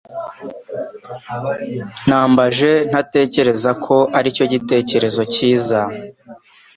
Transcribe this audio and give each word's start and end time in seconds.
nambaje 2.07 2.71
ntatekereza 2.89 3.71
ko 3.85 3.95
aricyo 4.17 4.45
gitekerezo 4.53 5.21
cyiza. 5.33 5.79